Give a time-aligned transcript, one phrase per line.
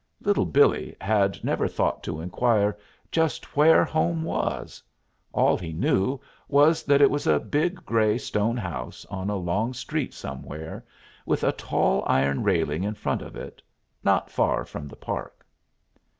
[0.19, 2.75] Little Billee had never thought to inquire
[3.11, 4.81] just where home was.
[5.31, 9.75] All he knew was that it was a big gray stone house on a long
[9.75, 10.83] street somewhere,
[11.23, 13.61] with a tall iron railing in front of it,
[14.03, 15.45] not far from the park.